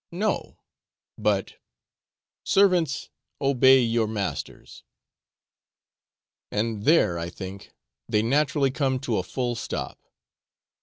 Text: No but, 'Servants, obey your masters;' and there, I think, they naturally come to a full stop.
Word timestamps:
No 0.11 0.57
but, 1.15 1.57
'Servants, 2.43 3.11
obey 3.39 3.81
your 3.81 4.07
masters;' 4.07 4.83
and 6.51 6.85
there, 6.85 7.19
I 7.19 7.29
think, 7.29 7.71
they 8.09 8.23
naturally 8.23 8.71
come 8.71 8.97
to 9.01 9.17
a 9.19 9.23
full 9.23 9.53
stop. 9.53 9.99